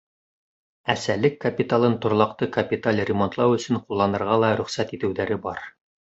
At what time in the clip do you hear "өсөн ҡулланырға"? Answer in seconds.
3.57-4.39